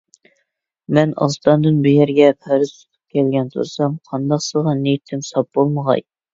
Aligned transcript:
مەن 0.97 1.13
ئاستانىدىن 1.25 1.77
بۇ 1.83 1.93
يەرگە 1.97 2.31
پەرھىز 2.47 2.73
تۇتۇپ 2.73 3.19
كەلگەن 3.19 3.53
تۇرسام، 3.55 4.01
قانداقسىغا 4.11 4.77
نىيىتىم 4.85 5.27
ساپ 5.33 5.57
بولمىغاي؟ 5.57 6.07